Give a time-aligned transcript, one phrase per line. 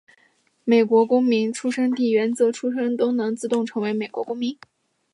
[0.63, 4.57] 美国公民出生地原则出生的人都能自动成为美国公民。